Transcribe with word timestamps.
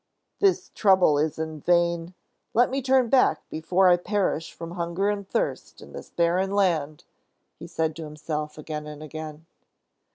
"This 0.39 0.71
trouble 0.73 1.19
is 1.19 1.37
in 1.37 1.59
vain. 1.59 2.15
Let 2.55 2.71
me 2.71 2.81
turn 2.81 3.07
back 3.09 3.47
before 3.51 3.87
I 3.87 3.97
perish 3.97 4.51
from 4.51 4.71
hunger 4.71 5.11
and 5.11 5.29
thirst 5.29 5.79
in 5.79 5.93
this 5.93 6.09
barren 6.09 6.49
land!" 6.55 7.03
he 7.59 7.67
said 7.67 7.95
to 7.97 8.05
himself, 8.05 8.57
again 8.57 8.87
and 8.87 9.03
again. 9.03 9.45